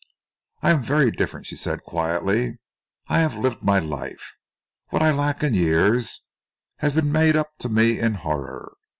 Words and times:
"I 0.63 0.71
am 0.71 0.81
very 0.81 1.11
different," 1.11 1.45
she 1.45 1.55
said 1.55 1.83
quietly. 1.83 2.57
"I 3.05 3.19
have 3.19 3.35
lived 3.37 3.61
my 3.61 3.77
life. 3.77 4.33
What 4.89 5.03
I 5.03 5.11
lack 5.11 5.43
in 5.43 5.53
years 5.53 6.25
has 6.77 6.93
been 6.93 7.11
made 7.11 7.35
up 7.35 7.55
to 7.59 7.69
me 7.69 7.99
in 7.99 8.15
horror. 8.15 8.73